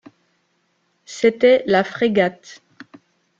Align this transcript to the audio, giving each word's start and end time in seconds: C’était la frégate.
C’était 1.05 1.61
la 1.67 1.83
frégate. 1.83 2.63